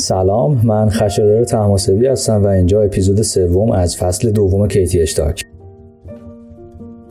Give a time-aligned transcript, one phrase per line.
[0.00, 5.44] سلام من خشایار تماسبی هستم و اینجا اپیزود سوم از فصل دوم کیتی اشتاک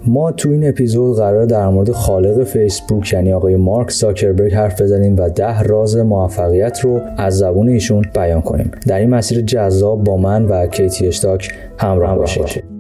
[0.08, 5.18] ما تو این اپیزود قرار در مورد خالق فیسبوک یعنی آقای مارک زاکربرگ حرف بزنیم
[5.18, 8.72] و ده راز موفقیت رو از زبون ایشون بیان کنیم.
[8.88, 12.79] در این مسیر جذاب با من و کیتی اشتاک همراه باشید.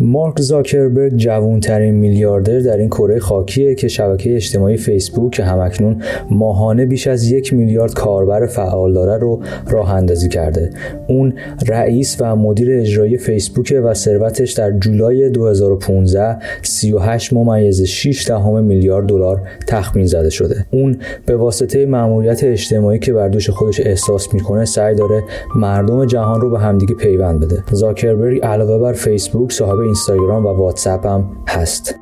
[0.00, 6.86] مارک زاکربرگ جوانترین میلیاردر در این کره خاکیه که شبکه اجتماعی فیسبوک که همکنون ماهانه
[6.86, 10.70] بیش از یک میلیارد کاربر فعال داره رو راه اندازی کرده.
[11.08, 11.34] اون
[11.68, 19.06] رئیس و مدیر اجرایی فیسبوک و ثروتش در جولای 2015 38 ممیز 6 دهم میلیارد
[19.06, 20.66] دلار تخمین زده شده.
[20.70, 25.22] اون به واسطه مأموریت اجتماعی که بر دوش خودش احساس می‌کنه سعی داره
[25.56, 27.62] مردم جهان رو به همدیگه پیوند بده.
[27.72, 31.94] زاکربرگ علاوه بر فیسبوک صاحب اینستاگرام و واتساپ هم هست.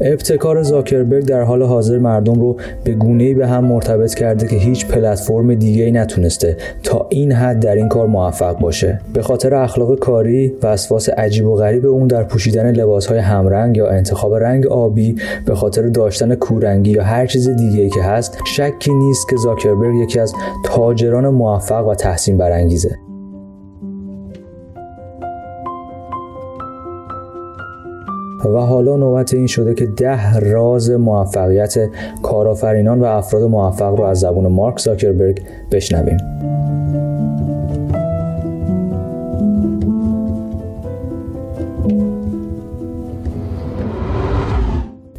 [0.00, 4.86] ابتکار زاکربرگ در حال حاضر مردم رو به گونه‌ای به هم مرتبط کرده که هیچ
[4.86, 9.00] پلتفرم دیگه ای نتونسته تا این حد در این کار موفق باشه.
[9.14, 13.88] به خاطر اخلاق کاری و اسواس عجیب و غریب اون در پوشیدن لباسهای همرنگ یا
[13.88, 18.94] انتخاب رنگ آبی به خاطر داشتن کورنگی یا هر چیز دیگه ای که هست شکی
[18.94, 20.32] نیست که زاکربرگ یکی از
[20.64, 23.09] تاجران موفق و تحسین برانگیزه.
[28.44, 31.74] و حالا نوبت این شده که ده راز موفقیت
[32.22, 36.18] کارآفرینان و افراد موفق رو از زبون مارک زاکربرگ بشنویم.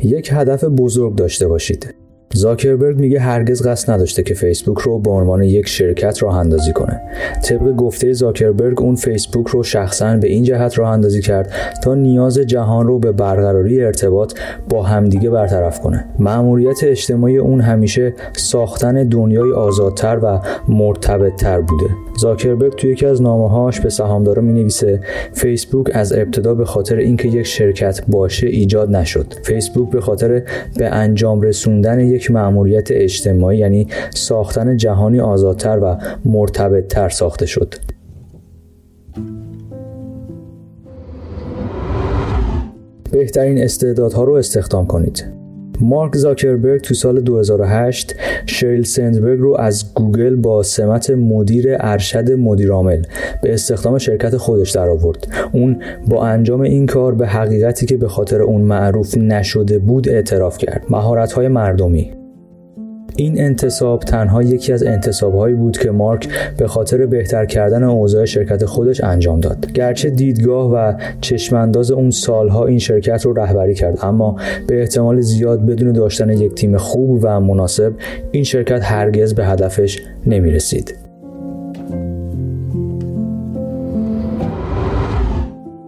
[0.04, 2.01] یک هدف بزرگ داشته باشید.
[2.42, 7.02] زاکربرگ میگه هرگز قصد نداشته که فیسبوک رو به عنوان یک شرکت راه اندازی کنه.
[7.44, 11.52] طبق گفته زاکربرگ اون فیسبوک رو شخصا به این جهت راه اندازی کرد
[11.84, 14.34] تا نیاز جهان رو به برقراری ارتباط
[14.70, 16.06] با همدیگه برطرف کنه.
[16.20, 21.90] مأموریت اجتماعی اون همیشه ساختن دنیای آزادتر و مرتبطتر بوده.
[22.20, 25.00] زاکربرگ توی یکی از نامه‌هاش به سهامدارا می‌نویسه
[25.34, 29.34] فیسبوک از ابتدا به خاطر اینکه یک شرکت باشه ایجاد نشد.
[29.44, 30.44] فیسبوک به خاطر
[30.78, 37.74] به انجام رسوندن یک مأموریت اجتماعی یعنی ساختن جهانی آزادتر و مرتبطتر ساخته شد.
[43.12, 45.42] بهترین استعدادها رو استخدام کنید.
[45.82, 48.16] مارک زاکربرگ تو سال 2008
[48.46, 53.02] شریل سندبرگ رو از گوگل با سمت مدیر ارشد مدیرعامل
[53.42, 55.28] به استخدام شرکت خودش در آورد.
[55.52, 60.58] اون با انجام این کار به حقیقتی که به خاطر اون معروف نشده بود اعتراف
[60.58, 60.86] کرد.
[60.90, 62.21] مهارت‌های مردمی
[63.16, 68.66] این انتصاب تنها یکی از انتصابهایی بود که مارک به خاطر بهتر کردن اوضاع شرکت
[68.66, 74.36] خودش انجام داد گرچه دیدگاه و چشمانداز اون سالها این شرکت رو رهبری کرد اما
[74.68, 77.94] به احتمال زیاد بدون داشتن یک تیم خوب و مناسب
[78.32, 80.96] این شرکت هرگز به هدفش نمی رسید.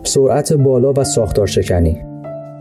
[0.03, 2.12] سرعت بالا و ساختار شکنی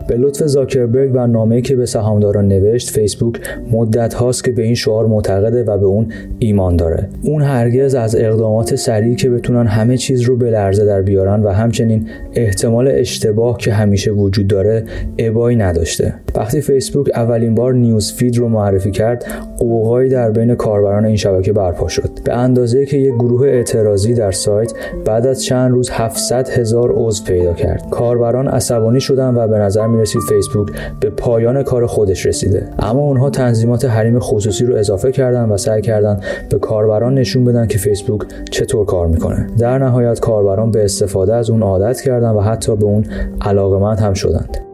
[0.07, 3.35] به لطف زاکربرگ و نامه‌ای که به سهامداران نوشت فیسبوک
[3.71, 7.09] مدت هاست که به این شعار معتقده و به اون ایمان داره.
[7.21, 11.49] اون هرگز از اقدامات سریعی که بتونن همه چیز رو به لرزه در بیارن و
[11.49, 14.83] همچنین احتمال اشتباه که همیشه وجود داره
[15.17, 16.13] ابایی نداشته.
[16.35, 19.25] وقتی فیسبوک اولین بار نیوز فید رو معرفی کرد
[19.57, 22.09] قوقایی در بین کاربران این شبکه برپا شد.
[22.23, 24.73] به اندازه که یک گروه اعتراضی در سایت
[25.05, 27.89] بعد از چند روز 700 هزار عضو پیدا کرد.
[27.91, 30.67] کاربران عصبانی شدن و به نظر می رسید فیسبوک
[30.99, 32.67] به پایان کار خودش رسیده.
[32.79, 36.19] اما اونها تنظیمات حریم خصوصی رو اضافه کردن و سعی کردن
[36.49, 38.21] به کاربران نشون بدن که فیسبوک
[38.51, 39.47] چطور کار می‌کنه.
[39.59, 43.05] در نهایت کاربران به استفاده از اون عادت کردن و حتی به اون
[43.41, 44.72] علاقمند هم شدند.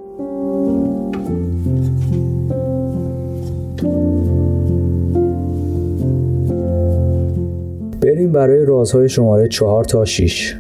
[8.09, 10.55] بریم برای رازهای شماره 4 تا 6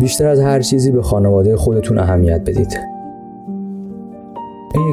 [0.00, 2.93] بیشتر از هر چیزی به خانواده خودتون اهمیت بدید.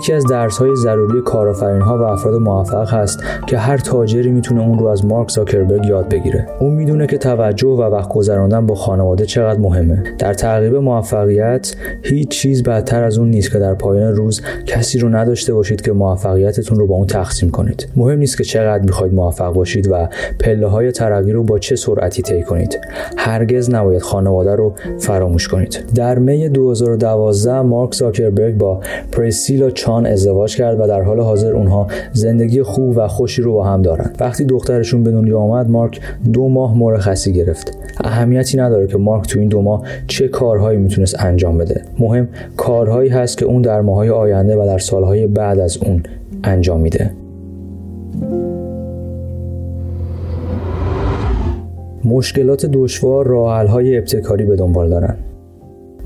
[0.02, 4.62] یکی از درس های ضروری کارآفرین ها و افراد موفق هست که هر تاجری می‌تونه
[4.62, 6.48] اون رو از مارک زاکربرگ یاد بگیره.
[6.60, 10.04] اون می‌دونه که توجه و وقت گذراندن با خانواده چقدر مهمه.
[10.20, 15.10] در تعقیب موفقیت هیچ چیز بدتر از اون نیست که در پایان روز کسی رو
[15.10, 17.88] نداشته باشید که موفقیتتون رو با اون تقسیم کنید.
[17.96, 20.10] مهم نیست که چقدر می‌خواید موفق باشید و
[20.40, 22.80] پله های ترقی رو با چه سرعتی طی کنید.
[23.18, 25.84] هرگز نباید خانواده رو فراموش کنید.
[25.96, 28.80] در می 2012 مارک زاکربرگ با
[29.12, 33.64] پرسیلا تان ازدواج کرد و در حال حاضر اونها زندگی خوب و خوشی رو با
[33.64, 36.02] هم دارن وقتی دخترشون به دنیا آمد مارک
[36.34, 37.78] دو ماه مرخصی گرفت.
[38.04, 41.82] اهمیتی نداره که مارک تو این دو ماه چه کارهایی می‌تونست انجام بده.
[42.00, 42.28] مهم
[42.58, 46.04] کارهایی هست که اون در ماهای آینده و در سالهای بعد از اون
[46.44, 47.12] انجام میده.
[52.06, 55.16] مشکلات دشوار راه های ابتکاری به دنبال دارن.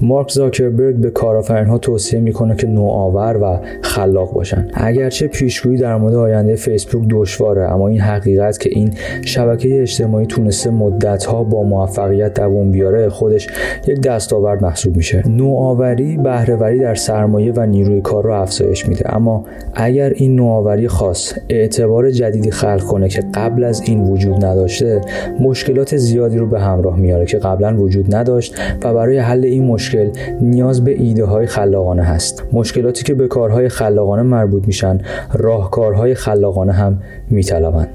[0.01, 4.68] مارک زاکربرگ به کارآفرینها توصیه می‌کنه که نوآور و خلاق باشن.
[4.74, 8.94] اگرچه پیشگویی در مورد آینده فیسبوک دشواره اما این حقیقت که این
[9.25, 13.47] شبکه اجتماعی تونسته مدتها با موفقیت دووم بیاره خودش
[13.88, 15.24] یک دستاورد محسوب میشه.
[15.27, 19.15] نوآوری بهرهوری در سرمایه و نیروی کار رو افزایش میده.
[19.15, 25.01] اما اگر این نوآوری خاص اعتبار جدیدی خلق کنه که قبل از این وجود نداشته
[25.39, 29.85] مشکلات زیادی رو به همراه میاره که قبلا وجود نداشت و برای حل این مشکل
[29.86, 30.10] مشکل
[30.42, 32.44] نیاز به ایده های خلاقانه هست.
[32.54, 35.02] مشکلاتی که به کارهای خلاقانه مربوط میشن
[35.34, 37.90] راهکارهای خلاقانه هم میطلبند.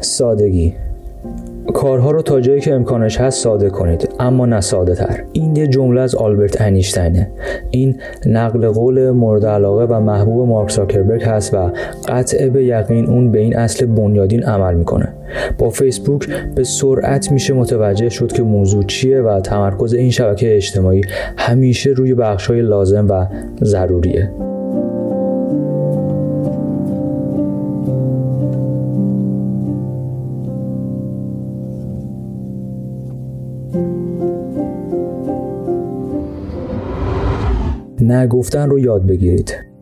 [0.00, 0.74] سادگی
[1.74, 5.66] کارها رو تا جایی که امکانش هست ساده کنید اما نه ساده تر این یه
[5.66, 7.30] جمله از آلبرت اینشتینه.
[7.70, 11.70] این نقل قول مورد علاقه و محبوب مارک زاکربرگ هست و
[12.08, 15.12] قطع به یقین اون به این اصل بنیادین عمل می‌کنه.
[15.58, 21.02] با فیسبوک به سرعت میشه متوجه شد که موضوع چیه و تمرکز این شبکه اجتماعی
[21.36, 23.26] همیشه روی بخشهای لازم و
[23.64, 24.53] ضروریه.
[38.06, 39.74] نگفتن رو یاد بگیرید.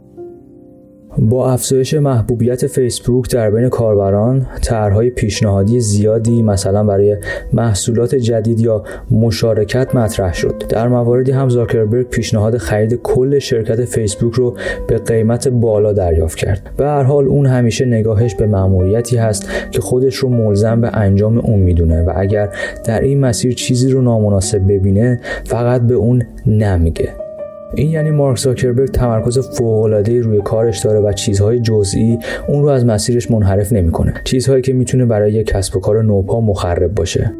[1.19, 7.17] با افزایش محبوبیت فیسبوک در بین کاربران طرحهای پیشنهادی زیادی مثلا برای
[7.53, 10.63] محصولات جدید یا مشارکت مطرح شد.
[10.69, 14.57] در مواردی هم زاکربرگ پیشنهاد خرید کل شرکت فیسبوک رو
[14.89, 16.71] به قیمت بالا دریافت کرد.
[16.77, 21.39] به هر حال اون همیشه نگاهش به مأموریتی هست که خودش رو ملزم به انجام
[21.39, 22.49] اون می‌دونه و اگر
[22.85, 27.22] در این مسیر چیزی رو نامناسب ببینه فقط به اون نمیگه.
[27.75, 32.87] این یعنی مارک زاکربرگ تمرکز فوق‌العاده‌ای روی کارش داره و چیزهای جزئی اون رو از
[32.87, 34.15] مسیرش منحرف نمی‌کنه.
[34.25, 37.33] چیزهایی که می‌تونه برای یک کسب و کار نوپا مخرب باشه.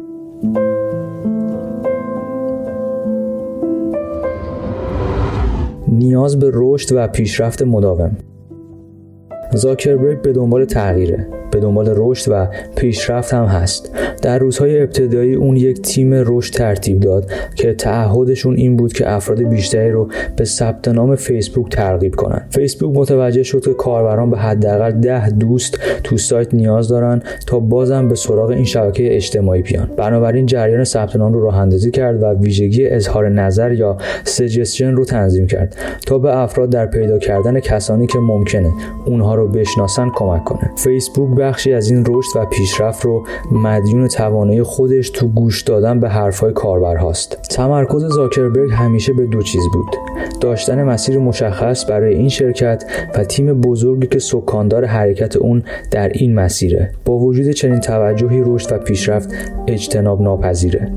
[5.87, 8.17] نیاز به رشد و پیشرفت مداوم.
[9.53, 11.27] زاکربرگ به دنبال تغییره.
[11.53, 13.91] به دنبال رشد و پیشرفت هم هست.
[14.21, 19.43] در روزهای ابتدایی اون یک تیم رشد ترتیب داد که تعهدشون این بود که افراد
[19.43, 22.45] بیشتری رو به ثبت نام فیسبوک ترغیب کنن.
[22.49, 28.07] فیسبوک متوجه شد که کاربران به حداقل ده دوست تو سایت نیاز دارن تا بازم
[28.07, 29.89] به سراغ این شبکه اجتماعی بیان.
[29.97, 35.05] بنابراین جریان ثبت نام رو راه اندازی کرد و ویژگی اظهار نظر یا سجستشن رو
[35.05, 35.75] تنظیم کرد
[36.05, 38.71] تا به افراد در پیدا کردن کسانی که ممکنه
[39.05, 40.71] اونها رو بشناسن کمک کنه.
[40.75, 46.09] فیسبوک بخشی از این رشد و پیشرفت رو مدیون توانایی خودش تو گوش دادن به
[46.09, 49.95] حرفهای کاربرهاست تمرکز زاکربرگ همیشه به دو چیز بود
[50.41, 52.83] داشتن مسیر مشخص برای این شرکت
[53.15, 56.91] و تیم بزرگی که سکاندار حرکت اون در این مسیره.
[57.05, 59.29] با وجود چنین توجهی رشد و پیشرفت
[59.67, 60.91] اجتناب ناپذیره.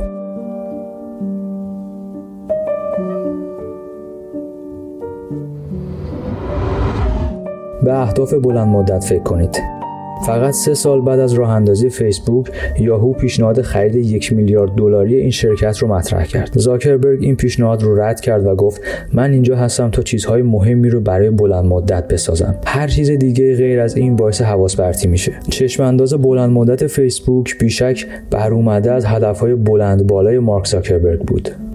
[7.82, 9.85] به اهداف بلند مدت فکر کنید.
[10.26, 12.46] فقط سه سال بعد از راه اندازی فیسبوک
[12.80, 16.50] یاهو پیشنهاد خرید یک میلیارد دلاری این شرکت رو مطرح کرد.
[16.54, 18.80] زاکربرگ این پیشنهاد رو رد کرد و گفت
[19.12, 22.54] من اینجا هستم تا چیزهای مهمی رو برای بلند مدت بسازم.
[22.66, 25.32] هر چیز دیگه غیر از این باعث حواس برتی میشه.
[25.50, 31.65] چشم انداز بلند مدت فیسبوک بیشک بر اومده از هدفهای بلند بالای مارک زاکربرگ بود.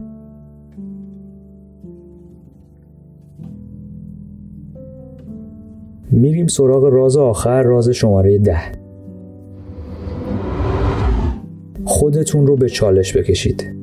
[6.11, 8.57] میریم سراغ راز آخر راز شماره ده.
[11.85, 13.75] خودتون رو به چالش بکشید.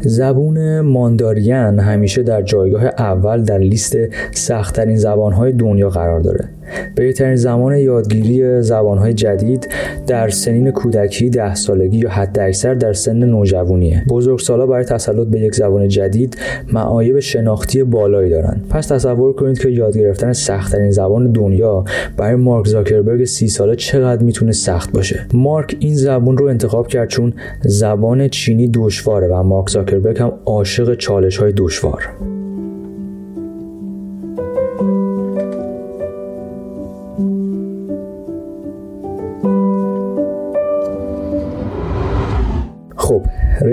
[0.00, 3.96] زبون مانداریان همیشه در جایگاه اول در لیست
[4.32, 6.55] سختترین زبانهای دنیا قرار داره.
[6.94, 9.68] بهترین زمان یادگیری زبانهای جدید
[10.06, 14.04] در سنین کودکی ده سالگی یا حد اکثر در سن نوجوانیه.
[14.08, 16.36] بزرگسالا برای تسلط به یک زبان جدید
[16.72, 18.66] معایب شناختی بالایی دارند.
[18.70, 21.84] پس تصور کنید که یاد گرفتن سختترین زبان دنیا
[22.16, 25.26] برای مارک زاکربرگ سی ساله چقدر می‌تونه سخت باشه.
[25.34, 27.32] مارک این زبان رو انتخاب کرد چون
[27.62, 32.08] زبان چینی دشواره و مارک زاکربرگ هم عاشق چالش های دشوار.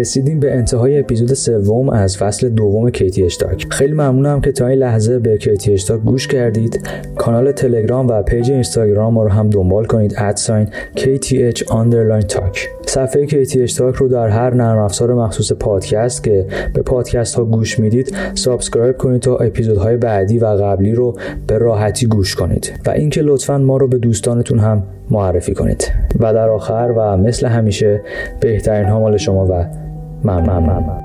[0.04, 4.80] رسیدیم به انتهای اپیزود سوم از فصل دوم KTH Talk خیلی ممنونم که تا این
[4.80, 6.90] لحظه به KTH Talk گوش کردید.
[7.16, 10.16] کانال تلگرام و page اینستاگرام ما رو هم دنبال کنید.
[10.18, 10.68] at sign
[10.98, 12.60] KTH underline talk.
[12.86, 17.80] صفحه KTH Talk رو در هر نرم افزار مخصوص پادکست که به پادکست ها گوش
[17.80, 21.18] می‌دید subscribe کنید تا اپیزودهای بعدی و قبلی رو
[21.48, 22.74] به راحتی گوش کنید.
[22.86, 25.92] و اینکه لطفا ما رو به دوستانتون هم معرفی کنید.
[26.20, 28.02] و در آخر و مثل همیشه
[28.40, 29.66] بهترین ها مال شما و
[30.24, 31.04] 慢慢慢慢。